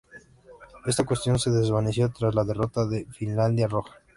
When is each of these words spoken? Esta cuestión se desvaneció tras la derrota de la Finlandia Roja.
Esta 0.87 1.03
cuestión 1.05 1.37
se 1.37 1.51
desvaneció 1.51 2.11
tras 2.11 2.33
la 2.33 2.43
derrota 2.43 2.87
de 2.87 3.03
la 3.05 3.13
Finlandia 3.13 3.67
Roja. 3.67 3.99